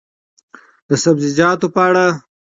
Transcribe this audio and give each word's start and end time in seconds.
د 0.89 0.91
سبزیجاتو 1.03 1.67
په 1.75 1.81
اړه: 1.87 2.05